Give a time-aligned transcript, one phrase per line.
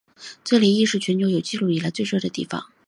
[0.43, 2.71] 这里亦是全球有纪录以来最热的地方。